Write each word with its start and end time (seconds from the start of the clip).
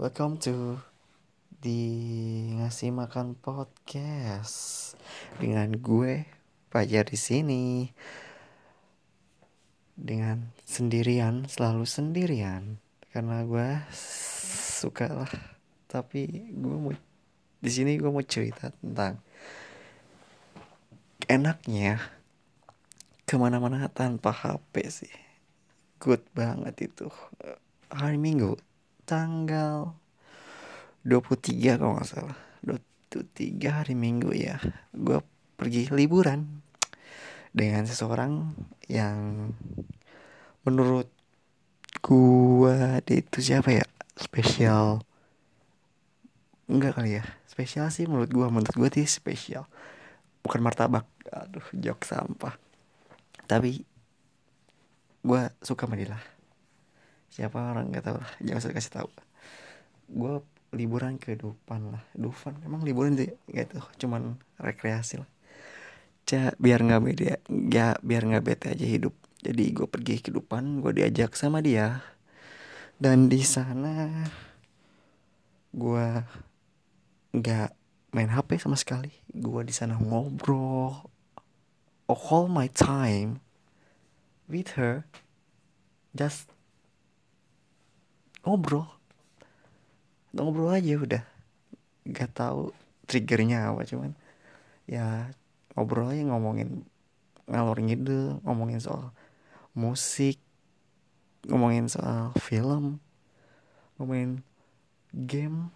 Welcome 0.00 0.40
to 0.48 0.80
di 1.60 1.84
ngasih 2.56 2.88
makan 2.88 3.36
podcast. 3.36 4.96
Dengan 5.36 5.76
gue 5.76 6.24
Fajar 6.72 7.04
di 7.04 7.20
sini. 7.20 7.84
Dengan 9.92 10.56
sendirian 10.64 11.44
selalu 11.44 11.84
sendirian. 11.84 12.80
Karena 13.12 13.44
gue 13.44 13.76
suka 14.80 15.04
lah. 15.12 15.32
Tapi 15.84 16.48
gue 16.48 16.76
mau 16.80 16.96
di 17.60 17.68
sini 17.68 18.00
gue 18.00 18.08
mau 18.08 18.24
cerita 18.24 18.72
tentang 18.80 19.20
enaknya 21.28 22.00
ke 23.28 23.36
mana-mana 23.36 23.84
tanpa 23.92 24.32
HP 24.32 24.72
sih. 24.88 25.12
Good 26.00 26.24
banget 26.32 26.88
itu. 26.88 27.12
Hari 27.92 28.16
Minggu 28.16 28.69
tanggal 29.10 29.98
23 31.02 31.82
kalau 31.82 31.98
nggak 31.98 32.06
salah. 32.06 32.38
23 32.62 33.58
hari 33.82 33.98
Minggu 33.98 34.30
ya. 34.30 34.62
Gue 34.94 35.18
pergi 35.58 35.90
liburan 35.90 36.62
dengan 37.50 37.82
seseorang 37.82 38.54
yang 38.86 39.50
menurut 40.62 41.10
gua 41.98 43.02
dia 43.02 43.18
itu 43.18 43.38
siapa 43.42 43.74
ya? 43.74 43.86
Spesial. 44.14 45.02
Enggak 46.70 47.02
kali 47.02 47.18
ya? 47.18 47.24
Spesial 47.50 47.90
sih 47.90 48.06
menurut 48.06 48.30
gua. 48.30 48.46
Menurut 48.48 48.74
gua 48.78 48.88
sih 48.94 49.08
spesial. 49.10 49.66
Bukan 50.46 50.62
martabak. 50.62 51.04
Aduh 51.34 51.66
jok 51.74 52.06
sampah. 52.06 52.54
Tapi 53.50 53.82
gua 55.26 55.50
suka 55.60 55.90
sama 55.90 55.98
siapa 57.30 57.56
orang? 57.56 57.88
Nggak 57.88 58.04
tahu. 58.10 58.16
Lah 58.22 58.32
jangan 58.42 58.60
usah 58.60 58.74
kasih 58.74 58.94
tahu. 59.00 59.10
Gue 60.10 60.34
liburan 60.74 61.18
ke 61.18 61.34
Dufan 61.34 61.90
lah. 61.94 62.02
Dufan 62.14 62.58
emang 62.62 62.82
liburan 62.82 63.18
sih? 63.18 63.30
Gitu 63.50 63.78
cuman 64.06 64.38
rekreasi 64.58 65.22
lah. 65.22 65.30
Ca, 66.26 66.54
biar 66.62 66.86
nggak 66.86 67.02
beda 67.02 67.24
ya 67.70 67.98
biar 67.98 68.22
nggak 68.26 68.44
bete 68.44 68.66
aja 68.70 68.86
hidup. 68.86 69.14
Jadi 69.40 69.64
gue 69.72 69.86
pergi 69.88 70.22
ke 70.22 70.30
Dufan 70.30 70.82
gue 70.82 70.92
diajak 70.94 71.34
sama 71.34 71.62
dia. 71.62 72.02
Dan 73.00 73.32
di 73.32 73.40
sana 73.42 74.26
gue 75.72 76.06
nggak 77.34 77.70
main 78.14 78.30
HP 78.30 78.58
sama 78.62 78.78
sekali. 78.78 79.10
Gue 79.30 79.62
di 79.66 79.74
sana 79.74 79.98
ngobrol 79.98 81.10
all 82.10 82.50
my 82.50 82.66
time 82.66 83.38
with 84.50 84.74
her. 84.74 85.06
Just 86.14 86.50
ngobrol. 88.44 88.86
Ngobrol 90.32 90.72
aja 90.74 90.94
udah. 90.96 91.22
Nggak 92.06 92.30
tahu 92.32 92.72
triggernya 93.10 93.74
apa 93.74 93.82
cuman 93.82 94.14
ya 94.86 95.34
ngobrol 95.74 96.14
aja 96.14 96.22
ngomongin 96.30 96.86
ngalor 97.50 97.78
ngidul 97.82 98.38
ngomongin 98.46 98.78
soal 98.78 99.10
musik 99.74 100.38
ngomongin 101.50 101.90
soal 101.90 102.30
film 102.38 103.02
ngomongin 103.98 104.40
game. 105.12 105.68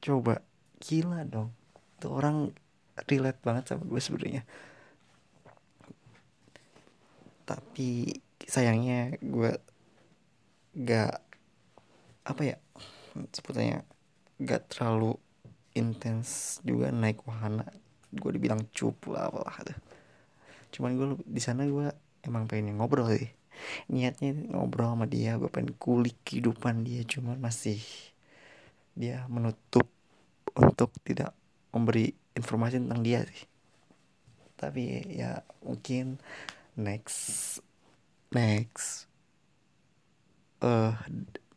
Coba 0.00 0.40
gila 0.80 1.28
dong. 1.28 1.52
Tuh 2.00 2.16
orang 2.16 2.56
relate 3.04 3.40
banget 3.44 3.68
sama 3.68 3.84
gue 3.84 4.00
sebenarnya. 4.00 4.42
Tapi 7.44 8.16
sayangnya 8.46 9.20
gue 9.20 9.52
gak 10.80 11.29
apa 12.30 12.42
ya 12.46 12.56
sebetulnya 13.34 13.82
gak 14.38 14.70
terlalu 14.70 15.18
intens 15.74 16.58
juga 16.62 16.94
naik 16.94 17.26
wahana. 17.26 17.66
Gue 18.10 18.34
dibilang 18.34 18.66
cupu 18.74 19.14
lah 19.14 19.30
apalah 19.30 19.62
tuh 19.62 19.78
cuman 20.70 20.94
gue 20.94 21.06
di 21.26 21.42
sana 21.42 21.66
gue 21.66 21.90
emang 22.22 22.46
pengen 22.46 22.78
ngobrol 22.78 23.10
sih. 23.10 23.30
Niatnya 23.92 24.32
ngobrol 24.54 24.94
sama 24.94 25.06
dia 25.10 25.36
gue 25.36 25.50
pengen 25.50 25.74
kulik 25.76 26.16
kehidupan 26.24 26.86
dia 26.86 27.02
cuman 27.04 27.42
masih 27.42 27.82
dia 28.94 29.26
menutup 29.26 29.86
untuk 30.54 30.94
tidak 31.02 31.34
memberi 31.74 32.14
informasi 32.38 32.78
tentang 32.78 33.02
dia 33.02 33.26
sih. 33.26 33.42
Tapi 34.54 35.10
ya 35.10 35.42
mungkin 35.66 36.22
next 36.78 37.58
next 38.30 39.10
uh 40.62 40.94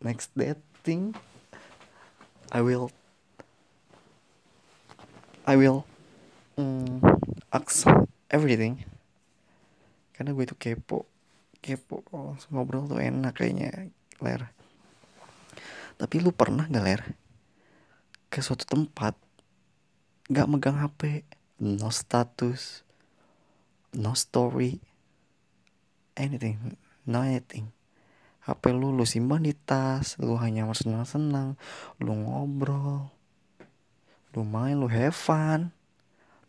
next 0.03 0.35
dating 0.35 1.15
I 2.53 2.61
will 2.61 2.91
I 5.43 5.57
will 5.57 5.83
mm, 6.55 7.03
ask 7.49 7.89
everything. 8.29 8.85
Karena 10.13 10.31
gue 10.31 10.45
itu 10.45 10.55
kepo 10.55 11.09
kepo. 11.63 12.03
Kalau 12.07 12.37
ngobrol 12.51 12.85
tuh 12.85 12.99
enak 12.99 13.33
kayaknya 13.33 13.89
ler. 14.21 14.51
Tapi 15.97 16.15
lu 16.21 16.29
pernah 16.35 16.67
gak 16.67 16.85
ler? 16.85 17.01
Ke 18.27 18.43
suatu 18.43 18.67
tempat 18.67 19.15
gak 20.31 20.47
megang 20.47 20.79
HP 20.79 21.27
no 21.59 21.91
status 21.91 22.87
no 23.91 24.15
story 24.15 24.79
anything 26.15 26.79
no 27.03 27.21
anything 27.21 27.72
HP 28.43 28.75
lu 28.75 28.91
lu 28.91 29.07
simpan 29.07 29.39
di 29.39 29.55
tas 29.55 30.19
lu 30.19 30.35
hanya 30.35 30.67
senang-senang 30.75 31.55
lu 32.03 32.11
ngobrol 32.11 33.07
lu 34.35 34.41
main 34.43 34.75
lu 34.75 34.91
have 34.91 35.15
fun. 35.15 35.71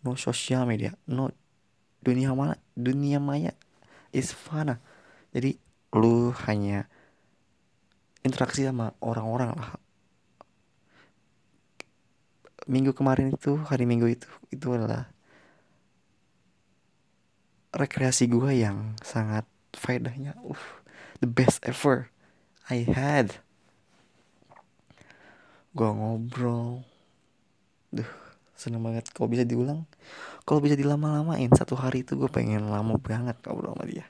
No 0.05 0.19
social 0.19 0.67
media 0.69 0.93
no 1.07 1.31
dunia 2.05 2.35
mana 2.37 2.59
dunia 2.77 3.17
maya 3.17 3.57
is 4.13 4.35
fun 4.35 4.77
jadi 5.33 5.57
lu 5.95 6.35
hanya 6.51 6.91
interaksi 8.27 8.67
sama 8.67 8.91
orang-orang 8.99 9.55
lah. 9.55 9.79
Minggu 12.65 12.97
kemarin 12.97 13.37
itu 13.37 13.61
hari 13.65 13.85
minggu 13.85 14.09
itu 14.09 14.29
itu 14.51 14.67
adalah 14.73 15.13
rekreasi 17.71 18.27
gue 18.27 18.51
yang 18.57 18.97
sangat 19.05 19.45
faedahnya. 19.77 20.35
Uh 20.41 20.84
the 21.21 21.29
best 21.29 21.63
ever 21.67 22.09
I 22.73 22.89
had. 22.89 23.39
Gue 25.75 25.91
ngobrol. 25.91 26.87
Duh 27.93 28.25
seneng 28.55 28.81
banget 28.87 29.11
kalau 29.11 29.29
bisa 29.29 29.45
diulang. 29.45 29.85
Kalau 30.47 30.63
bisa 30.63 30.79
dilama-lamain 30.79 31.51
satu 31.53 31.75
hari 31.75 32.07
itu 32.07 32.15
gue 32.15 32.31
pengen 32.31 32.71
lama 32.71 32.97
banget 32.97 33.37
ngobrol 33.45 33.75
sama 33.75 33.85
dia. 33.85 34.07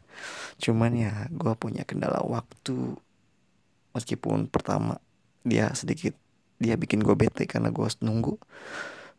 Cuman 0.60 0.92
ya 0.94 1.26
gue 1.32 1.52
punya 1.56 1.82
kendala 1.82 2.20
waktu. 2.22 2.94
Meskipun 3.96 4.46
pertama 4.46 5.00
dia 5.42 5.72
sedikit 5.72 6.14
dia 6.60 6.78
bikin 6.78 7.02
gue 7.02 7.16
bete 7.18 7.48
karena 7.50 7.74
gue 7.74 7.82
harus 7.82 7.98
nunggu 8.04 8.36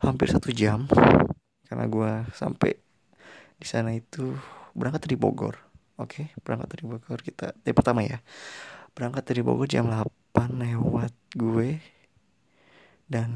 hampir 0.00 0.30
satu 0.30 0.54
jam. 0.54 0.86
Karena 1.66 1.84
gue 1.90 2.10
sampai 2.32 2.78
di 3.58 3.66
sana 3.66 3.92
itu 3.92 4.36
berangkat 4.76 5.10
dari 5.10 5.16
Bogor 5.18 5.65
oke 5.96 6.32
berangkat 6.44 6.68
dari 6.76 6.84
Bogor 6.88 7.20
kita 7.24 7.56
dari 7.60 7.74
pertama 7.74 8.04
ya. 8.04 8.20
Berangkat 8.96 9.28
dari 9.28 9.40
Bogor 9.44 9.68
jam 9.68 9.88
8 9.88 10.56
lewat 10.56 11.12
gue. 11.36 11.80
Dan 13.06 13.30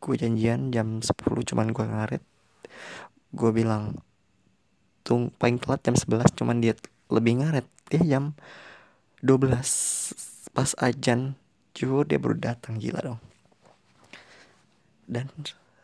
gue 0.00 0.14
janjian 0.18 0.72
jam 0.74 1.00
10 1.00 1.12
cuman 1.24 1.72
gue 1.72 1.84
ngaret. 1.84 2.22
Gue 3.32 3.50
bilang 3.52 3.96
tung 5.04 5.28
paling 5.36 5.60
telat 5.60 5.84
jam 5.84 5.96
11 5.96 6.32
cuman 6.36 6.56
dia 6.60 6.74
lebih 7.12 7.44
ngaret. 7.44 7.66
Dia 7.92 8.02
jam 8.04 8.24
12 9.20 10.52
pas 10.54 10.70
ajan 10.80 11.34
cuy 11.74 12.06
dia 12.06 12.18
baru 12.20 12.36
datang 12.36 12.80
gila 12.80 13.00
dong. 13.04 13.20
Dan 15.04 15.28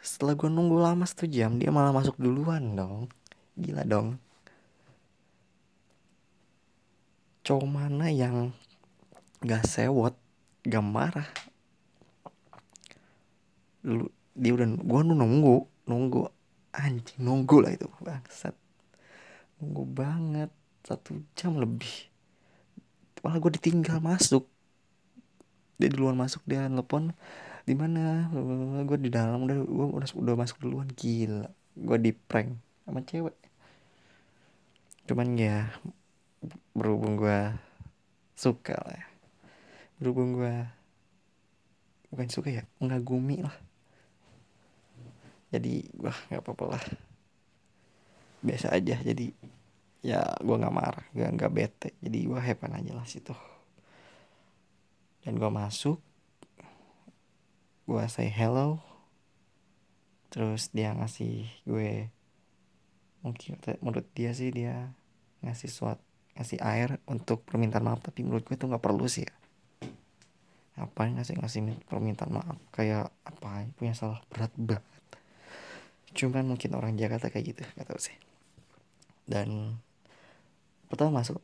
setelah 0.01 0.33
gue 0.33 0.49
nunggu 0.49 0.81
lama 0.81 1.05
satu 1.05 1.29
jam 1.29 1.61
dia 1.61 1.69
malah 1.69 1.93
masuk 1.93 2.17
duluan 2.17 2.73
dong 2.73 3.13
gila 3.59 3.83
dong. 3.87 4.19
Cowok 7.43 7.67
mana 7.67 8.13
yang 8.13 8.55
gak 9.43 9.67
sewot 9.67 10.15
gak 10.63 10.85
marah? 10.85 11.27
Lu 13.83 14.13
dia 14.37 14.55
udah 14.55 14.69
gua 14.85 15.01
nu 15.03 15.17
nunggu 15.17 15.67
nunggu. 15.89 16.29
Anjing 16.71 17.19
nunggu 17.19 17.67
lah 17.67 17.75
itu 17.75 17.91
bangsat. 17.99 18.55
Nunggu 19.59 19.83
banget 19.91 20.51
satu 20.87 21.19
jam 21.35 21.59
lebih. 21.59 22.07
Malah 23.21 23.43
gue 23.43 23.53
ditinggal 23.59 23.99
masuk. 23.99 24.47
Dia 25.77 25.91
duluan 25.91 26.15
masuk 26.15 26.41
dia 26.47 26.71
nelfon 26.71 27.11
di 27.67 27.75
mana? 27.75 28.31
Gue 28.87 28.97
di 29.03 29.11
dalam 29.11 29.45
udah 29.45 29.59
gue 29.67 29.87
udah 29.99 30.09
udah 30.15 30.35
masuk 30.39 30.63
duluan 30.63 30.89
gila. 30.95 31.51
Gue 31.75 31.99
di 31.99 32.15
prank 32.15 32.55
sama 32.91 33.07
cewek. 33.07 33.39
Cuman 35.07 35.39
ya 35.39 35.71
berhubung 36.75 37.15
gue 37.15 37.55
suka 38.35 38.75
lah 38.75 38.99
ya. 38.99 39.07
Berhubung 40.03 40.35
gue 40.35 40.67
bukan 42.11 42.27
suka 42.27 42.51
ya 42.51 42.67
mengagumi 42.83 43.47
lah. 43.47 43.55
Jadi 45.55 45.87
gue 45.95 46.11
nggak 46.11 46.43
apa-apa 46.43 46.65
lah. 46.75 46.85
Biasa 48.43 48.75
aja 48.75 48.99
jadi 48.99 49.31
ya 50.03 50.27
gue 50.43 50.57
nggak 50.59 50.75
marah 50.75 51.07
gue 51.15 51.31
nggak 51.31 51.55
bete. 51.55 51.91
Jadi 52.03 52.19
gue 52.27 52.41
hepan 52.43 52.75
aja 52.75 52.91
lah 52.91 53.07
situ. 53.07 53.39
Dan 55.23 55.39
gue 55.39 55.47
masuk 55.47 56.03
gue 57.87 58.03
say 58.11 58.27
hello. 58.27 58.83
Terus 60.35 60.75
dia 60.75 60.91
ngasih 60.91 61.47
gue 61.63 62.11
mungkin 63.21 63.61
menurut 63.85 64.09
dia 64.17 64.33
sih 64.33 64.49
dia 64.49 64.93
ngasih 65.45 65.69
suat 65.69 65.99
ngasih 66.37 66.61
air 66.65 66.97
untuk 67.05 67.45
permintaan 67.45 67.85
maaf 67.85 68.01
tapi 68.01 68.25
menurut 68.25 68.49
gue 68.49 68.57
itu 68.57 68.65
nggak 68.65 68.81
perlu 68.81 69.05
sih 69.09 69.29
ya. 69.29 69.35
Apa 70.81 71.13
ngasih 71.13 71.37
ngasih 71.37 71.61
permintaan 71.85 72.33
maaf? 72.33 72.57
Kayak 72.73 73.13
apa 73.29 73.69
punya 73.77 73.93
salah 73.93 74.25
berat 74.33 74.53
banget. 74.57 75.05
Cuman 76.17 76.49
mungkin 76.49 76.73
orang 76.73 76.97
Jakarta 76.97 77.29
kayak 77.29 77.57
gitu 77.57 77.63
nggak 77.77 77.89
tahu 77.93 78.01
sih. 78.01 78.17
Dan 79.29 79.79
pertama 80.89 81.21
masuk 81.21 81.39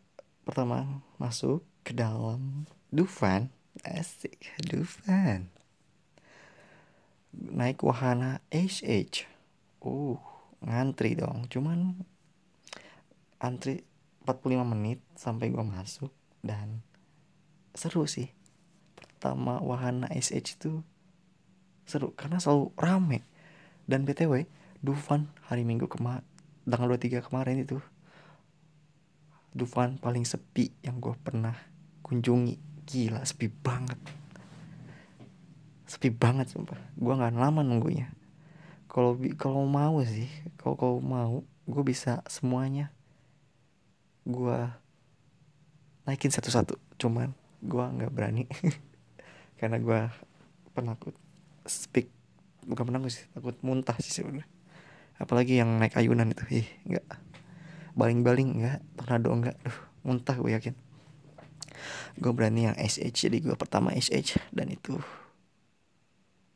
pertama 0.48 1.04
masuk 1.20 1.60
ke 1.84 1.92
dalam 1.92 2.64
Dufan. 2.88 3.52
Asik 3.84 4.40
Dufan. 4.64 5.52
Naik 7.36 7.84
wahana 7.84 8.40
HH 8.48 9.28
uh 9.84 10.35
ngantri 10.64 11.18
dong. 11.18 11.48
Cuman 11.50 12.00
antri 13.40 13.84
45 14.24 14.66
menit 14.66 14.98
sampai 15.14 15.52
gua 15.52 15.62
masuk 15.62 16.10
dan 16.40 16.80
seru 17.76 18.08
sih. 18.08 18.32
Pertama 18.96 19.60
wahana 19.60 20.08
SH 20.12 20.60
itu 20.60 20.80
seru 21.84 22.12
karena 22.16 22.40
selalu 22.40 22.72
rame. 22.76 23.20
Dan 23.86 24.02
btw 24.02 24.50
Dufan 24.82 25.30
hari 25.46 25.62
Minggu 25.62 25.86
kemarin 25.86 26.26
tanggal 26.66 26.98
23 26.98 27.22
kemarin 27.22 27.62
itu 27.62 27.78
Dufan 29.56 29.96
paling 29.96 30.26
sepi 30.26 30.68
yang 30.84 31.00
gue 31.00 31.16
pernah 31.16 31.56
kunjungi. 32.04 32.84
Gila 32.86 33.24
sepi 33.24 33.48
banget. 33.48 33.96
Sepi 35.88 36.12
banget 36.12 36.52
sumpah. 36.52 36.76
Gue 36.92 37.14
nggak 37.16 37.34
lama 37.34 37.64
nunggunya 37.64 38.15
kalau 38.96 39.12
kalau 39.36 39.68
mau 39.68 40.00
sih 40.00 40.24
kalau 40.56 40.72
kau 40.72 40.96
mau 41.04 41.44
gue 41.68 41.82
bisa 41.84 42.24
semuanya. 42.32 42.88
Gue 44.24 44.56
naikin 46.08 46.32
satu-satu 46.32 46.80
cuman 46.96 47.36
gue 47.60 47.84
nggak 47.84 48.08
berani 48.08 48.48
karena 49.60 49.76
gue 49.76 50.00
penakut 50.72 51.12
speak 51.68 52.08
bukan 52.64 52.88
penakut 52.88 53.12
sih 53.12 53.28
takut 53.36 53.52
muntah 53.60 54.00
sih 54.00 54.16
sebenarnya. 54.16 54.48
Apalagi 55.20 55.60
yang 55.60 55.76
naik 55.76 55.92
ayunan 55.92 56.32
itu 56.32 56.64
ih 56.64 56.68
nggak 56.88 57.04
baling-baling 57.92 58.64
nggak 58.64 58.80
tornado 58.96 59.28
nggak 59.28 59.56
Duh, 59.60 59.78
muntah 60.08 60.40
gue 60.40 60.56
yakin. 60.56 60.72
Gue 62.16 62.32
berani 62.32 62.72
yang 62.72 62.76
SH 62.80 63.28
jadi 63.28 63.44
gue 63.44 63.56
pertama 63.60 63.92
SH 63.92 64.40
dan 64.56 64.72
itu 64.72 64.96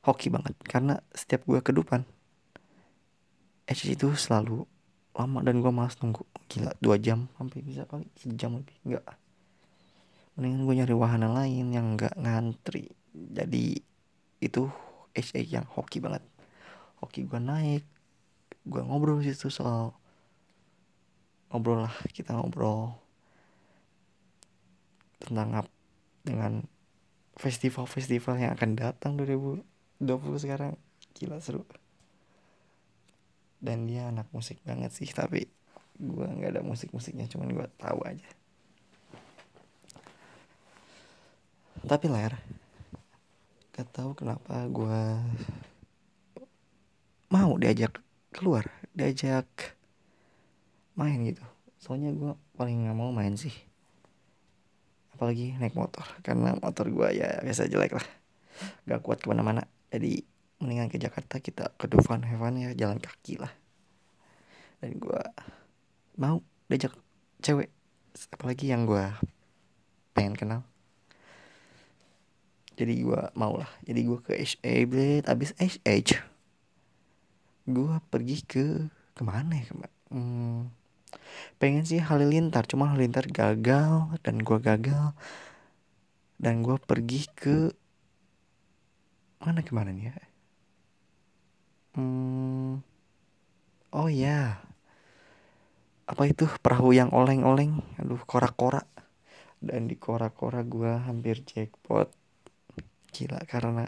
hoki 0.09 0.33
banget 0.33 0.57
karena 0.65 1.05
setiap 1.13 1.45
gue 1.45 1.61
ke 1.61 1.77
depan 1.77 2.09
Edge 3.71 3.95
itu 3.95 4.11
selalu 4.19 4.67
lama 5.15 5.39
dan 5.47 5.63
gue 5.63 5.71
malas 5.71 5.95
nunggu. 6.03 6.27
Gila 6.51 6.75
dua 6.83 6.99
jam 6.99 7.31
sampai 7.39 7.63
bisa 7.63 7.87
kali 7.87 8.11
sejam 8.19 8.59
lebih. 8.59 8.75
Enggak. 8.83 9.07
Mendingan 10.35 10.67
gue 10.67 10.75
nyari 10.83 10.95
wahana 10.99 11.31
lain 11.31 11.71
yang 11.71 11.95
enggak 11.95 12.19
ngantri. 12.19 12.91
Jadi 13.15 13.79
itu 14.43 14.67
HA 15.15 15.47
yang 15.47 15.67
hoki 15.71 16.03
banget. 16.03 16.27
Hoki 16.99 17.31
gue 17.31 17.39
naik 17.39 17.87
gue 18.61 18.83
ngobrol 18.85 19.25
situ 19.25 19.49
soal 19.49 19.97
ngobrol 21.49 21.89
lah 21.89 21.97
kita 22.13 22.37
ngobrol 22.37 22.93
tentang 25.17 25.65
apa 25.65 25.73
dengan 26.21 26.69
festival-festival 27.41 28.37
yang 28.37 28.53
akan 28.53 28.77
datang 28.77 29.17
2000 29.17 29.65
20 30.01 30.45
sekarang. 30.45 30.75
Gila 31.17 31.39
seru 31.39 31.65
dan 33.61 33.85
dia 33.85 34.09
anak 34.09 34.27
musik 34.33 34.57
banget 34.65 34.91
sih 34.91 35.09
tapi 35.13 35.45
gue 36.01 36.27
nggak 36.27 36.57
ada 36.57 36.63
musik 36.65 36.89
musiknya 36.97 37.29
cuman 37.29 37.53
gue 37.53 37.69
tahu 37.77 38.01
aja. 38.09 38.29
Tapi 41.85 42.07
ler 42.09 42.35
gak 43.73 43.97
tahu 43.97 44.13
kenapa 44.13 44.69
gue 44.69 45.01
mau 47.33 47.57
diajak 47.57 47.97
keluar 48.29 48.69
diajak 48.93 49.47
main 50.97 51.21
gitu. 51.25 51.45
Soalnya 51.81 52.13
gue 52.13 52.33
paling 52.57 52.85
nggak 52.85 52.97
mau 52.97 53.13
main 53.13 53.37
sih. 53.37 53.53
Apalagi 55.17 55.57
naik 55.61 55.77
motor 55.77 56.05
karena 56.25 56.57
motor 56.57 56.89
gue 56.89 57.09
ya 57.17 57.41
biasa 57.45 57.69
jelek 57.69 57.97
lah. 57.97 58.09
Gak 58.89 59.01
kuat 59.05 59.21
ke 59.21 59.29
mana-mana. 59.29 59.65
Jadi 59.89 60.30
mendingan 60.61 60.93
ke 60.93 61.01
Jakarta 61.01 61.41
kita 61.41 61.73
ke 61.81 61.89
Dufan 61.89 62.21
Heaven 62.23 62.61
ya 62.61 62.71
jalan 62.77 63.01
kaki 63.01 63.41
lah. 63.41 63.51
Dan 64.85 65.01
gue 65.01 65.23
mau 66.21 66.45
diajak 66.69 66.93
cewek 67.41 67.73
apalagi 68.37 68.69
yang 68.69 68.85
gue 68.85 69.09
pengen 70.13 70.37
kenal. 70.37 70.61
Jadi 72.77 73.01
gue 73.01 73.23
mau 73.37 73.57
lah. 73.57 73.69
Jadi 73.85 74.01
gue 74.05 74.19
ke 74.21 74.33
HA 74.37 74.75
Blade. 74.85 75.27
Abis 75.29 75.57
HH 75.57 76.21
gue 77.71 77.95
pergi 78.09 78.43
ke 78.45 78.89
ke 79.15 79.23
mana 79.23 79.53
ya 79.53 79.69
ke 79.69 79.77
mana 79.77 79.95
hmm, 80.11 80.61
pengen 81.57 81.85
sih 81.89 82.01
Halilintar. 82.05 82.69
Cuma 82.69 82.93
Halilintar 82.93 83.29
gagal 83.33 84.13
dan 84.21 84.45
gue 84.45 84.59
gagal. 84.61 85.17
Dan 86.41 86.65
gue 86.65 86.77
pergi 86.81 87.29
ke 87.33 87.73
mana 89.41 89.65
ke 89.65 89.73
mana 89.73 89.93
nih 89.93 90.13
ya 90.13 90.30
hmm, 91.95 92.83
oh 93.95 94.09
ya 94.11 94.71
apa 96.11 96.27
itu? 96.27 96.51
Perahu 96.59 96.91
yang 96.91 97.15
oleng-oleng. 97.15 97.79
Aduh 98.03 98.19
korak-korak. 98.27 98.91
Dan 99.63 99.87
di 99.87 99.95
korak-korak 99.95 100.67
gue 100.67 100.93
hampir 101.07 101.47
jackpot. 101.47 102.11
Gila 103.15 103.39
karena 103.47 103.87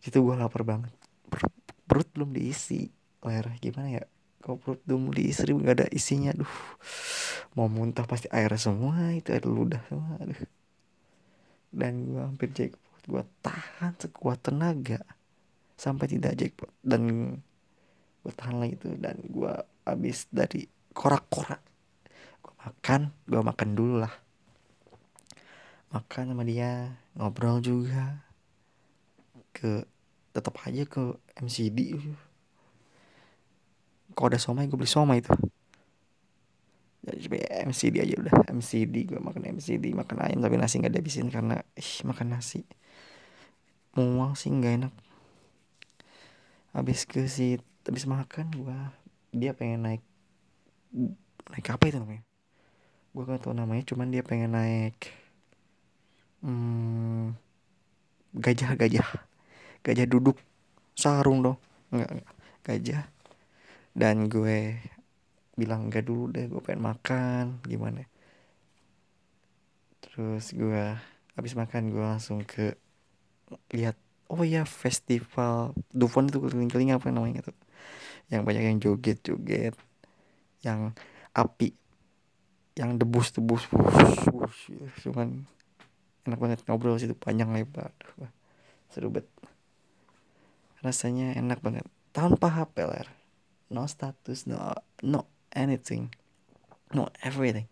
itu 0.00 0.16
gue 0.16 0.32
lapar 0.32 0.64
banget. 0.64 0.92
Perut, 1.28 1.52
perut 1.84 2.08
belum 2.16 2.32
diisi 2.32 2.88
ler. 3.20 3.52
Gimana 3.60 4.00
ya? 4.00 4.04
Kalau 4.40 4.56
perut 4.56 4.80
belum 4.88 5.12
diisi? 5.12 5.44
Nggak 5.44 5.76
ada 5.76 5.86
isinya. 5.92 6.32
Aduh. 6.32 6.56
Mau 7.52 7.68
muntah 7.68 8.08
pasti 8.08 8.32
air 8.32 8.52
semua 8.56 9.12
itu 9.12 9.28
air 9.36 9.44
ludah 9.44 9.84
semua. 9.92 10.16
Aduh. 10.24 10.40
Dan 11.68 12.16
gue 12.16 12.22
hampir 12.24 12.48
jackpot. 12.56 13.02
Gue 13.04 13.22
tahan 13.44 13.92
sekuat 14.00 14.40
tenaga 14.40 15.04
sampai 15.76 16.06
tidak 16.10 16.34
jackpot. 16.34 16.72
Dan 16.80 17.36
gue 18.24 18.32
tahan 18.34 18.58
lagi 18.58 18.74
itu 18.74 18.90
dan 18.98 19.22
gue 19.22 19.52
habis 19.86 20.26
dari 20.34 20.66
korak-korak 20.90 21.62
gue 22.42 22.54
makan 22.66 23.14
gue 23.28 23.42
makan 23.44 23.70
dulu 23.76 23.94
lah. 24.02 24.14
Makan 25.94 26.34
sama 26.34 26.42
dia 26.42 26.96
ngobrol 27.14 27.62
juga. 27.62 28.24
Ke 29.54 29.86
tetap 30.36 30.60
aja 30.68 30.84
ke 30.84 31.16
MCD 31.40 31.96
kalau 34.16 34.32
ada 34.32 34.40
somai 34.40 34.64
gue 34.64 34.76
beli 34.80 34.88
somai 34.88 35.20
itu 35.20 35.32
jadi 37.06 37.38
MCD 37.70 38.02
aja 38.02 38.14
udah 38.18 38.34
MCD 38.50 39.06
gue 39.06 39.20
makan 39.22 39.46
MCD 39.56 39.94
makan 39.94 40.26
ayam 40.26 40.42
tapi 40.42 40.58
nasi 40.58 40.82
nggak 40.82 40.90
dihabisin 40.90 41.30
karena 41.30 41.62
ih 41.78 42.02
makan 42.02 42.34
nasi. 42.34 42.66
Mual 43.94 44.34
sih 44.34 44.50
nggak 44.50 44.74
enak 44.82 44.92
habis 46.76 47.08
ke 47.08 47.24
si 47.24 47.56
habis 47.88 48.04
makan 48.04 48.52
gua 48.52 48.92
dia 49.32 49.56
pengen 49.56 49.88
naik 49.88 50.02
naik 51.48 51.66
apa 51.72 51.84
itu 51.88 51.96
namanya? 51.96 52.22
Gua 53.16 53.22
gak 53.24 53.48
tau 53.48 53.56
namanya 53.56 53.82
cuman 53.88 54.12
dia 54.12 54.20
pengen 54.20 54.52
naik 54.52 55.08
hmm, 56.44 57.32
gajah 58.36 58.76
gajah 58.76 59.08
gajah 59.80 60.06
duduk 60.06 60.36
sarung 60.92 61.40
dong. 61.44 61.58
Nggak, 61.92 62.10
nggak 62.10 62.28
gajah. 62.66 63.04
Dan 63.96 64.28
gue 64.28 64.76
bilang 65.56 65.88
enggak 65.88 66.04
dulu 66.04 66.28
deh 66.34 66.50
gue 66.50 66.60
pengen 66.60 66.82
makan. 66.90 67.44
Gimana? 67.64 68.04
Terus 70.02 70.52
gue 70.52 70.84
habis 71.36 71.52
makan 71.54 71.92
gue 71.92 72.04
langsung 72.04 72.42
ke 72.42 72.74
lihat 73.70 73.94
oh 74.32 74.42
ya 74.42 74.66
festival 74.66 75.76
Dufon 75.90 76.30
itu 76.30 76.38
keliling-keliling 76.42 76.94
apa 76.94 77.08
namanya 77.10 77.46
tuh? 77.46 77.56
Yang 78.32 78.42
banyak 78.42 78.64
yang 78.64 78.78
joget-joget 78.82 79.74
yang 80.64 80.96
api 81.36 81.76
yang 82.76 82.98
debus-debus 83.00 83.70
cuman 85.04 85.46
enak 86.26 86.38
banget 86.42 86.58
ngobrol 86.66 86.98
situ 86.98 87.14
panjang 87.14 87.54
lebar 87.54 87.94
seru 88.90 89.14
banget 89.14 89.30
rasanya 90.82 91.38
enak 91.38 91.62
banget 91.62 91.86
tanpa 92.10 92.50
HP 92.50 92.82
ler 92.82 93.08
no 93.70 93.86
status 93.86 94.48
no 94.50 94.74
no 95.06 95.28
anything 95.54 96.10
no 96.92 97.08
everything. 97.22 97.66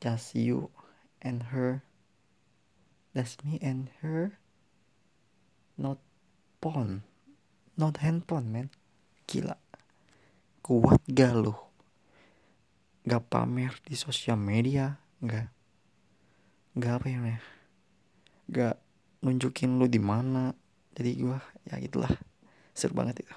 Just 0.00 0.34
you 0.34 0.70
and 1.20 1.42
her. 1.54 1.82
That's 3.14 3.36
me 3.44 3.58
and 3.62 3.88
her 4.00 4.38
not 5.76 5.98
phone 6.60 7.04
not 7.76 7.98
handphone 8.04 8.52
man. 8.52 8.68
Gila. 9.26 9.56
Kuat 10.62 11.02
gak 11.08 11.34
lu? 11.34 11.56
Gak 13.08 13.26
pamer 13.26 13.74
di 13.82 13.96
sosial 13.98 14.38
media? 14.38 15.00
Gak. 15.24 15.48
Gak 16.76 16.92
apa 17.00 17.06
ya 17.08 17.18
namanya 17.18 17.42
gak 18.52 18.76
nunjukin 19.24 19.80
lu 19.80 19.88
di 19.88 19.98
mana. 19.98 20.52
Jadi 20.92 21.10
gua 21.24 21.40
ya 21.64 21.80
gitulah. 21.80 22.12
Seru 22.76 22.92
banget 22.92 23.24
itu. 23.24 23.34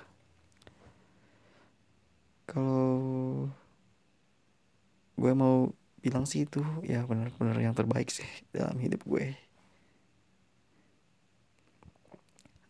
Kalau 2.45 3.47
gue 5.15 5.31
mau 5.31 5.71
bilang 6.03 6.27
sih 6.27 6.43
itu 6.43 6.61
ya 6.85 7.07
benar-benar 7.07 7.57
yang 7.57 7.73
terbaik 7.73 8.11
sih 8.11 8.27
dalam 8.51 8.77
hidup 8.77 9.01
gue 9.07 9.33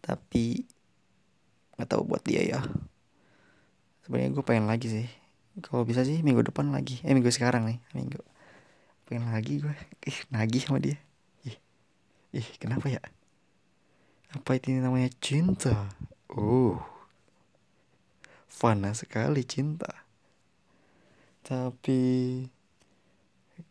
tapi 0.06 0.70
nggak 1.76 1.90
tahu 1.90 2.06
buat 2.06 2.22
dia 2.22 2.46
ya. 2.46 2.62
Sebenarnya 4.06 4.30
gue 4.38 4.44
pengen 4.46 4.70
lagi 4.70 4.88
sih. 4.94 5.08
Kalau 5.66 5.82
bisa 5.82 6.06
sih 6.06 6.22
minggu 6.22 6.46
depan 6.46 6.70
lagi. 6.70 7.02
Eh 7.02 7.18
minggu 7.18 7.34
sekarang 7.34 7.66
nih 7.66 7.82
minggu. 7.98 8.22
Pengen 9.10 9.34
lagi 9.34 9.66
gue 9.66 9.74
ih 10.06 10.18
nagih 10.30 10.62
sama 10.62 10.78
dia. 10.78 11.02
Ih 11.42 11.58
ih 12.38 12.48
kenapa 12.62 12.86
ya? 12.86 13.02
Apa 14.38 14.62
itu 14.62 14.70
namanya 14.78 15.10
cinta? 15.18 15.90
Oh 16.30 16.96
fana 18.56 18.96
sekali 18.96 19.44
cinta. 19.44 19.92
Tapi 21.44 22.02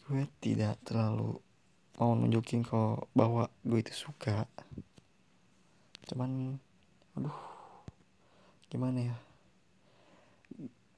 gue 0.05 0.23
tidak 0.45 0.77
terlalu 0.85 1.41
mau 1.97 2.13
nunjukin 2.13 2.61
kok 2.61 3.09
bahwa 3.17 3.49
gue 3.65 3.81
itu 3.81 3.97
suka 3.97 4.45
cuman 6.05 6.61
aduh 7.17 7.39
gimana 8.69 9.13
ya? 9.13 9.17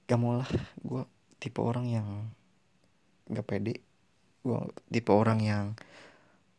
Gak 0.06 0.18
mau 0.22 0.38
lah 0.38 0.48
gue 0.80 1.02
tipe 1.42 1.60
orang 1.60 1.86
yang 1.86 2.08
gak 3.30 3.46
pede. 3.46 3.82
Gue 4.42 4.70
tipe 4.90 5.10
orang 5.10 5.42
yang 5.42 5.64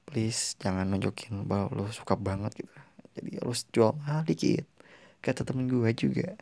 please 0.07 0.55
jangan 0.59 0.87
nunjukin 0.87 1.47
bahwa 1.47 1.73
lo 1.73 1.83
suka 1.91 2.15
banget 2.15 2.63
gitu. 2.63 2.75
Jadi 3.17 3.41
harus 3.41 3.65
jual 3.73 3.97
mahal 3.97 4.23
dikit. 4.27 4.67
Kata 5.23 5.41
temen 5.41 5.65
gue 5.65 5.89
juga. 5.97 6.37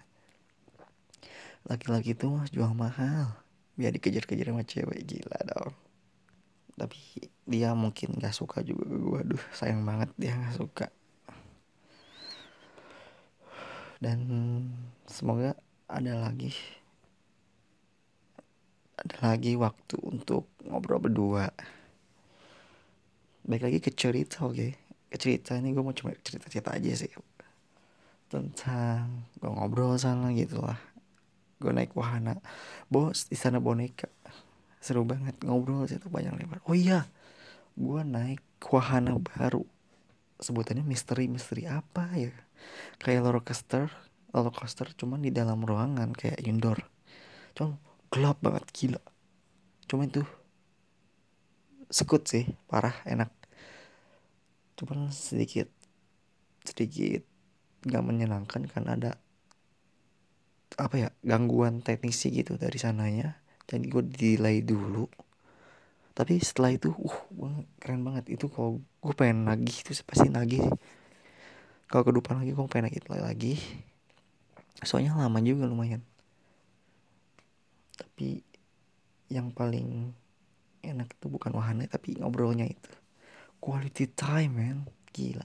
Laki-laki 1.65 2.13
itu 2.13 2.29
mah 2.29 2.45
jual 2.51 2.73
mahal. 2.75 3.31
Biar 3.79 3.95
dikejar-kejar 3.95 4.51
sama 4.51 4.67
cewek 4.67 5.01
gila 5.07 5.39
dong. 5.47 5.73
Tapi 6.75 7.31
dia 7.47 7.71
mungkin 7.77 8.17
gak 8.19 8.35
suka 8.35 8.65
juga 8.65 8.89
gue 8.89 9.19
aduh 9.21 9.43
sayang 9.53 9.85
banget 9.85 10.09
dia 10.17 10.33
gak 10.35 10.57
suka 10.57 10.89
dan 14.03 14.19
semoga 15.07 15.55
ada 15.85 16.13
lagi 16.17 16.51
ada 18.95 19.15
lagi 19.21 19.53
waktu 19.59 19.99
untuk 20.01 20.49
ngobrol 20.63 21.03
berdua. 21.03 21.51
Baik 23.45 23.69
lagi 23.69 23.79
ke 23.83 23.91
cerita 23.93 24.47
oke. 24.47 24.55
Okay? 24.55 24.71
ke 25.05 25.21
cerita 25.21 25.55
ini 25.55 25.71
gue 25.71 25.79
mau 25.79 25.95
cuma 25.95 26.11
cerita-cerita 26.11 26.75
aja 26.75 26.91
sih. 26.91 27.11
Tentang 28.27 29.29
gue 29.37 29.47
ngobrol 29.51 29.95
sana 29.95 30.33
gitu 30.33 30.59
lah. 30.59 30.79
Gue 31.61 31.71
naik 31.71 31.93
wahana. 31.93 32.39
Bos 32.91 33.29
di 33.31 33.37
sana 33.37 33.63
boneka. 33.63 34.11
Seru 34.83 35.07
banget 35.07 35.39
ngobrol 35.45 35.87
situ 35.87 36.11
banyak 36.11 36.35
lebar. 36.35 36.59
Oh 36.67 36.75
iya 36.75 37.07
gue 37.75 38.01
naik 38.07 38.39
wahana 38.71 39.19
baru 39.19 39.67
sebutannya 40.39 40.83
misteri 40.83 41.31
misteri 41.31 41.67
apa 41.69 42.11
ya? 42.15 42.33
Kayak 42.99 43.27
roller 43.27 43.43
coaster 43.43 43.87
roller 44.35 44.51
coaster 44.51 44.91
cuman 44.95 45.23
di 45.23 45.31
dalam 45.31 45.63
ruangan 45.63 46.11
kayak 46.11 46.43
indoor. 46.43 46.83
Cuman 47.55 47.79
gelap 48.11 48.37
banget 48.43 48.65
gila. 48.75 49.01
Cuman 49.87 50.11
itu 50.11 50.23
sekut 51.87 52.27
sih 52.27 52.43
parah 52.67 52.95
enak. 53.07 53.31
Cuman 54.75 55.11
sedikit 55.15 55.71
sedikit 56.65 57.23
nggak 57.85 58.03
menyenangkan 58.03 58.65
karena 58.67 58.91
ada 58.97 59.11
apa 60.75 60.95
ya 60.99 61.09
gangguan 61.23 61.79
teknis 61.79 62.19
sih 62.19 62.33
gitu 62.35 62.59
dari 62.59 62.75
sananya. 62.75 63.39
Jadi 63.65 63.85
gue 63.87 64.03
delay 64.03 64.61
dulu 64.61 65.07
tapi 66.15 66.39
setelah 66.39 66.71
itu 66.71 66.95
uh 66.95 67.17
keren 67.83 68.07
banget. 68.07 68.39
Itu 68.39 68.47
kalau 68.47 68.79
gue 69.03 69.13
pengen 69.19 69.51
nagih 69.51 69.75
itu 69.83 69.91
pasti 70.07 70.31
nagih 70.31 70.63
sih. 70.63 70.75
Kalau 71.91 72.07
ke 72.07 72.11
depan 72.15 72.39
lagi 72.39 72.55
gue 72.55 72.65
pengen 72.71 72.87
nagih 72.87 73.03
lagi. 73.19 73.59
Soalnya 74.79 75.19
lama 75.19 75.43
juga 75.43 75.67
lumayan. 75.67 75.99
Tapi 77.99 78.39
yang 79.27 79.51
paling 79.51 80.15
enak 80.87 81.11
itu 81.19 81.27
bukan 81.27 81.51
wahana 81.51 81.83
tapi 81.91 82.15
ngobrolnya 82.15 82.63
itu. 82.63 82.91
Quality 83.59 84.05
time 84.15 84.53
man 84.55 84.77
gila. 85.11 85.43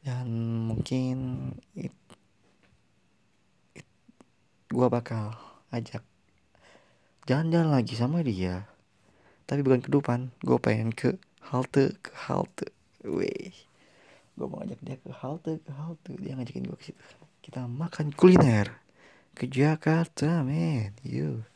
Dan 0.00 0.30
mungkin 0.70 1.50
it, 1.74 1.92
it, 3.74 3.86
gue 4.70 4.86
bakal 4.86 5.34
ajak 5.74 6.06
jalan-jalan 7.28 7.70
lagi 7.74 7.94
sama 7.96 8.24
dia. 8.24 8.68
Tapi 9.44 9.60
bukan 9.66 9.80
ke 9.82 9.90
depan 9.90 10.30
gue 10.44 10.58
pengen 10.62 10.94
ke 10.94 11.18
halte 11.50 11.96
ke 12.00 12.12
halte. 12.28 12.70
Weh 13.04 13.52
gue 14.38 14.46
mau 14.48 14.64
ajak 14.64 14.80
dia 14.80 14.96
ke 14.96 15.10
halte 15.12 15.58
ke 15.60 15.70
halte. 15.74 16.16
Dia 16.16 16.38
ngajakin 16.38 16.64
gue 16.64 16.78
ke 16.78 16.92
situ. 16.92 17.00
Kita 17.42 17.66
makan 17.66 18.14
kuliner. 18.14 18.72
Ke 19.34 19.44
Jakarta 19.50 20.44
men. 20.46 20.96
Yuk 21.04 21.50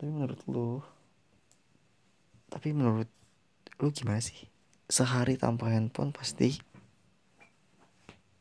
tapi 0.00 0.16
menurut 0.16 0.40
lu 0.48 0.80
tapi 2.48 2.72
menurut 2.72 3.04
lu 3.76 3.92
gimana 3.92 4.16
sih? 4.16 4.48
Sehari 4.88 5.36
tanpa 5.36 5.68
handphone 5.68 6.08
pasti 6.08 6.56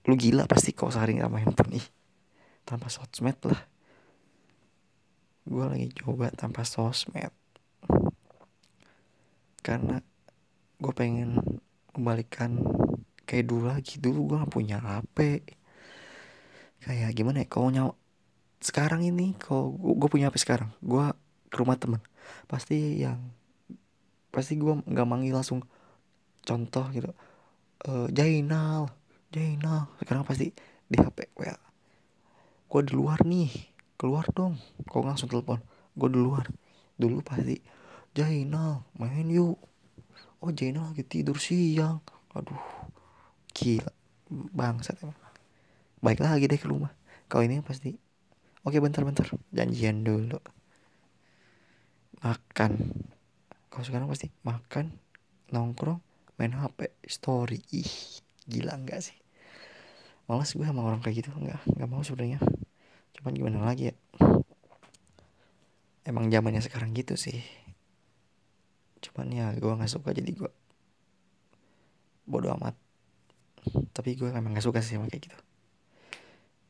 lu 0.07 0.15
gila 0.15 0.47
pasti 0.47 0.71
kok 0.71 0.87
sehari 0.95 1.19
tanpa 1.19 1.43
handphone 1.43 1.75
nih. 1.75 1.85
Tanpa 2.63 2.87
sosmed 2.87 3.35
lah 3.43 3.59
gue 5.45 5.65
lagi 5.65 5.87
coba 5.95 6.31
tanpa 6.33 6.65
sosmed. 6.65 7.31
Karena 9.59 10.01
gue 10.79 10.93
pengen 10.95 11.39
kembalikan 11.91 12.59
kayak 13.23 13.45
dulu 13.47 13.71
lagi. 13.71 13.99
Dulu 13.99 14.19
gue 14.33 14.37
gak 14.43 14.53
punya 14.53 14.77
HP 14.79 15.45
kayak 16.79 17.11
gimana 17.11 17.43
ya 17.43 17.47
kalau 17.51 17.67
nyawa 17.75 17.91
sekarang 18.63 19.03
ini 19.03 19.35
kalau 19.35 19.75
gue 19.75 20.07
punya 20.07 20.31
HP 20.31 20.47
sekarang 20.47 20.71
gue 20.79 21.05
ke 21.51 21.55
rumah 21.59 21.75
temen. 21.75 21.99
Pasti 22.47 23.03
yang 23.03 23.19
pasti 24.31 24.55
gue 24.55 24.79
nggak 24.85 25.07
manggil 25.07 25.35
langsung 25.35 25.63
contoh 26.43 26.87
gitu. 26.95 27.11
E, 27.83 28.11
Jainal 28.15 28.91
Jainal. 29.31 29.91
Sekarang 29.99 30.23
pasti 30.23 30.51
di 30.87 30.97
HP 30.97 31.35
well 31.35 31.69
gue 32.69 32.81
di 32.85 32.93
luar 32.93 33.25
nih 33.25 33.49
keluar 33.99 34.23
dong. 34.31 34.55
Kok 34.87 35.03
langsung 35.03 35.27
telepon. 35.27 35.59
Gue 35.91 36.07
di 36.07 36.19
luar. 36.23 36.47
Dulu 36.95 37.19
pasti 37.19 37.59
Jainal 38.15 38.87
main 38.95 39.27
yuk. 39.27 39.59
Oh 40.39 40.55
Jainal 40.55 40.95
lagi 40.95 41.03
tidur 41.03 41.35
siang. 41.35 41.99
Aduh 42.31 42.63
gila. 43.51 43.91
Bangsat 44.31 45.03
emang. 45.03 45.19
Baik 45.99 46.23
lagi 46.23 46.47
deh 46.47 46.55
ke 46.55 46.71
rumah. 46.71 46.95
Kalau 47.27 47.43
ini 47.43 47.59
pasti 47.59 47.91
oke 48.63 48.79
bentar-bentar 48.79 49.27
janjian 49.51 50.07
dulu. 50.07 50.39
Makan. 52.23 52.71
Kalau 53.67 53.83
sekarang 53.83 54.07
pasti 54.07 54.31
makan 54.47 54.95
nongkrong 55.51 55.99
main 56.39 56.55
HP 56.55 56.95
story. 57.03 57.59
Ih 57.75 58.23
gila 58.47 58.79
enggak 58.79 59.03
sih? 59.03 59.19
Malas 60.31 60.55
gue 60.55 60.63
sama 60.63 60.87
orang 60.87 61.03
kayak 61.03 61.27
gitu. 61.27 61.35
Enggak 61.35 61.59
enggak 61.67 61.89
mau 61.91 61.99
sebenarnya 61.99 62.39
cuman 63.17 63.31
gimana 63.33 63.59
lagi 63.65 63.89
ya? 63.89 63.95
Emang 66.05 66.29
zamannya 66.33 66.61
sekarang 66.61 66.93
gitu 66.97 67.13
sih. 67.13 67.37
Cuman 68.99 69.31
ya 69.31 69.53
gue 69.55 69.69
nggak 69.69 69.91
suka 69.91 70.11
jadi 70.11 70.31
gue 70.33 70.51
bodoh 72.25 72.53
amat. 72.59 72.75
Tapi 73.93 74.17
gue 74.17 74.33
emang 74.33 74.57
nggak 74.57 74.65
suka 74.65 74.81
sih 74.81 74.97
sama 74.97 75.05
kayak 75.05 75.29
gitu. 75.29 75.37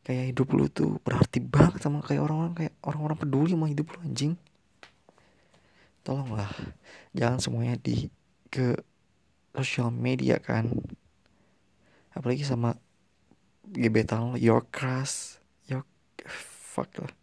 Kayak 0.04 0.26
hidup 0.34 0.48
lu 0.58 0.66
tuh 0.68 0.98
berarti 1.06 1.40
banget 1.40 1.80
sama 1.86 2.02
kayak 2.04 2.26
orang-orang 2.26 2.54
kayak 2.58 2.74
orang-orang 2.84 3.18
peduli 3.20 3.54
sama 3.54 3.68
hidup 3.70 3.88
lu 3.96 4.00
anjing. 4.04 4.34
Tolonglah 6.04 6.50
jangan 7.16 7.40
semuanya 7.40 7.76
di 7.80 8.10
ke 8.50 8.76
sosial 9.56 9.94
media 9.94 10.42
kan. 10.42 10.68
Apalagi 12.12 12.44
sama 12.44 12.76
gebetan 13.70 14.34
lo 14.34 14.36
your 14.36 14.66
crush 14.74 15.39
fuck. 16.28 16.92
Lah 17.00 17.14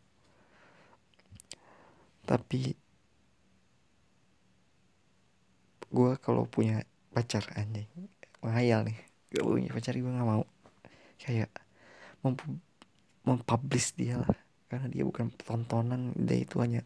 tapi 2.26 2.74
gue 5.86 6.12
kalau 6.18 6.44
punya 6.50 6.82
pacar 7.14 7.46
anjing 7.54 7.86
menghayal 8.42 8.82
nih. 8.82 8.98
Gak 9.30 9.46
punya 9.46 9.70
pacar 9.70 9.94
gue 9.94 10.10
nggak 10.10 10.28
mau. 10.28 10.44
Kayak 11.22 11.54
mem 12.26 12.34
mempublish 13.22 13.94
dia 13.94 14.18
lah. 14.18 14.34
Karena 14.66 14.90
dia 14.90 15.06
bukan 15.06 15.30
tontonan 15.38 16.10
dia 16.18 16.42
itu 16.42 16.58
hanya 16.58 16.82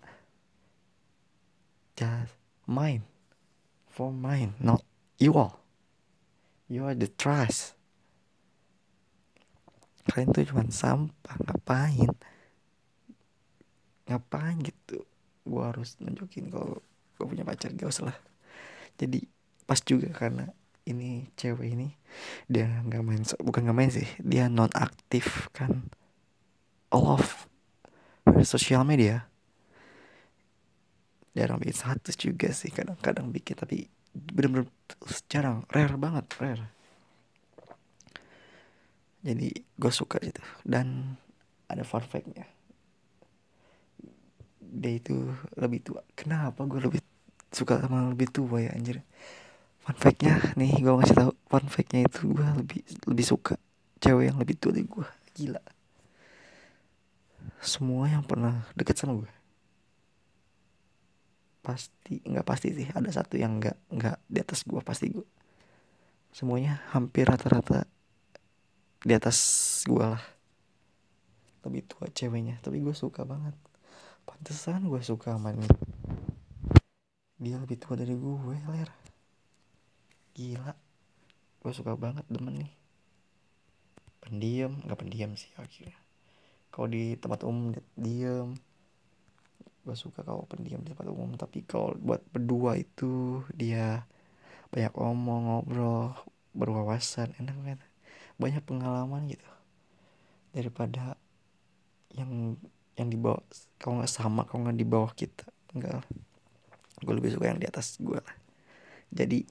just 1.97 2.37
mine. 2.69 3.09
For 3.88 4.12
mine 4.12 4.55
not 4.61 4.85
you 5.17 5.35
all. 5.35 5.64
You 6.69 6.87
are 6.87 6.95
the 6.95 7.09
trust 7.09 7.79
kalian 10.09 10.30
tuh 10.33 10.47
cuma 10.49 10.64
sampah 10.69 11.37
ngapain? 11.45 12.12
Ngapain 14.09 14.57
gitu? 14.64 15.04
Gue 15.45 15.62
harus 15.64 15.97
nunjukin 16.00 16.49
kalau 16.49 16.80
gue 17.19 17.26
punya 17.26 17.45
pacar 17.45 17.73
gak 17.76 17.90
usah 17.90 18.12
lah. 18.12 18.19
Jadi 18.97 19.25
pas 19.69 19.80
juga 19.85 20.09
karena 20.12 20.49
ini 20.88 21.28
cewek 21.38 21.69
ini 21.76 21.88
dia 22.50 22.66
nggak 22.66 23.02
main 23.07 23.23
bukan 23.38 23.71
nggak 23.71 23.78
main 23.78 23.92
sih 23.92 24.09
dia 24.19 24.50
non 24.50 24.73
aktif 24.75 25.47
kan. 25.54 25.87
All 26.90 27.07
of 27.21 27.47
sosial 28.42 28.83
media. 28.83 29.30
Jarang 31.30 31.62
bikin 31.62 31.76
status 31.78 32.19
juga 32.19 32.50
sih 32.50 32.75
kadang-kadang 32.75 33.30
bikin 33.30 33.54
tapi 33.54 33.87
bener-bener 34.11 34.66
jarang 35.30 35.62
rare 35.71 35.95
banget 35.95 36.26
rare 36.42 36.79
jadi 39.21 39.49
gue 39.53 39.93
suka 39.93 40.17
gitu. 40.25 40.41
Dan 40.65 41.17
ada 41.69 41.85
fun 41.85 42.05
factnya. 42.05 42.49
Dia 44.61 44.93
itu 44.97 45.29
lebih 45.57 45.85
tua. 45.85 46.00
Kenapa 46.17 46.65
gue 46.65 46.81
lebih 46.81 47.00
suka 47.53 47.83
sama 47.85 48.09
lebih 48.11 48.33
tua 48.33 48.65
ya 48.65 48.73
anjir? 48.73 49.05
Fun 49.81 49.97
factnya 49.97 50.41
nih 50.57 50.81
gue 50.81 50.93
ngasih 50.93 51.17
tahu. 51.17 51.33
Fun 51.49 51.67
factnya 51.69 52.07
itu 52.09 52.33
gue 52.33 52.49
lebih 52.65 52.81
lebih 53.09 53.27
suka 53.27 53.55
cewek 54.00 54.33
yang 54.33 54.39
lebih 54.41 54.57
tua 54.57 54.73
dari 54.73 54.89
gue 54.89 55.07
gila. 55.37 55.62
Semua 57.61 58.09
yang 58.09 58.25
pernah 58.25 58.65
deket 58.73 58.97
sama 58.97 59.21
gue 59.21 59.31
pasti 61.61 62.25
nggak 62.25 62.47
pasti 62.49 62.73
sih. 62.73 62.89
Ada 62.89 63.21
satu 63.21 63.37
yang 63.37 63.61
nggak 63.61 63.77
nggak 63.93 64.17
di 64.27 64.39
atas 64.41 64.65
gue 64.65 64.81
pasti 64.81 65.12
gue 65.12 65.27
semuanya 66.31 66.79
hampir 66.95 67.27
rata-rata 67.27 67.85
di 69.00 69.12
atas 69.16 69.38
gue 69.88 70.04
lah. 70.04 70.21
Lebih 71.64 71.88
tua 71.88 72.09
ceweknya. 72.12 72.61
Tapi 72.61 72.85
gue 72.85 72.92
suka 72.92 73.25
banget. 73.25 73.57
Pantesan 74.28 74.88
gue 74.88 75.00
suka 75.00 75.37
sama 75.37 75.57
ini. 75.57 75.69
Dia 77.40 77.57
lebih 77.57 77.80
tua 77.80 77.97
dari 77.97 78.12
gue 78.12 78.57
ler. 78.69 78.90
Gila. 80.37 80.73
Gue 81.61 81.73
suka 81.73 81.97
banget 81.97 82.28
demen 82.28 82.61
nih. 82.61 82.73
Pendiam. 84.21 84.76
Nggak 84.84 85.00
pendiam 85.00 85.32
sih 85.36 85.52
akhirnya. 85.56 85.97
Kalau 86.69 86.86
di 86.93 87.17
tempat 87.17 87.41
umum 87.49 87.73
diem. 87.97 88.52
Gue 89.80 89.97
suka 89.97 90.21
kalau 90.21 90.45
pendiam 90.45 90.84
di 90.84 90.93
tempat 90.93 91.08
umum. 91.08 91.41
Tapi 91.41 91.65
kalau 91.65 91.97
buat 91.97 92.21
berdua 92.28 92.76
itu 92.76 93.41
dia 93.56 94.04
banyak 94.69 94.93
omong 94.93 95.49
ngobrol 95.49 96.13
berwawasan. 96.52 97.32
Enak 97.41 97.56
banget 97.56 97.90
banyak 98.41 98.65
pengalaman 98.65 99.29
gitu. 99.29 99.50
Daripada 100.57 101.21
yang 102.17 102.57
yang 102.97 103.09
di 103.13 103.21
bawah 103.21 103.45
kalau 103.79 104.00
nggak 104.00 104.11
sama 104.11 104.49
kalau 104.49 104.67
nggak 104.67 104.79
di 104.81 104.89
bawah 104.89 105.13
kita 105.15 105.47
enggak 105.73 106.03
gue 107.00 107.15
lebih 107.17 107.33
suka 107.33 107.55
yang 107.55 107.61
di 107.61 107.69
atas 107.69 108.00
gue 108.00 108.19
lah. 108.19 108.37
Jadi 109.13 109.45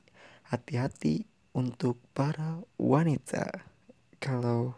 hati-hati 0.50 1.24
untuk 1.56 2.02
para 2.12 2.62
wanita. 2.78 3.46
Kalau 4.20 4.76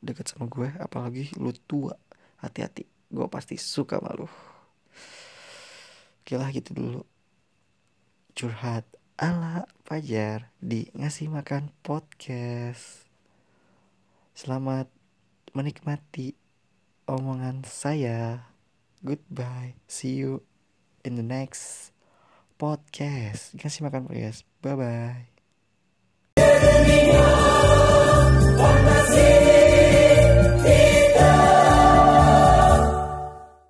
deket 0.00 0.32
sama 0.32 0.48
gue 0.48 0.72
apalagi 0.80 1.28
lu 1.36 1.52
tua 1.68 1.98
hati-hati. 2.40 2.88
Gue 3.10 3.26
pasti 3.26 3.58
suka 3.58 3.98
malu 3.98 4.30
Oke 6.20 6.38
lah 6.38 6.54
gitu 6.54 6.70
dulu. 6.76 7.02
Curhat 8.38 8.86
ala 9.18 9.66
Fajar 9.82 10.54
di 10.62 10.86
Ngasih 10.94 11.26
Makan 11.26 11.74
Podcast 11.82 13.09
Selamat 14.34 14.86
menikmati 15.52 16.34
omongan 17.10 17.66
saya. 17.66 18.50
Goodbye. 19.02 19.74
See 19.88 20.20
you 20.20 20.44
in 21.02 21.16
the 21.16 21.26
next 21.26 21.90
podcast. 22.60 23.56
Kasih 23.56 23.88
makan 23.88 24.06
guys. 24.06 24.44
Bye 24.60 24.76
bye. 24.76 25.30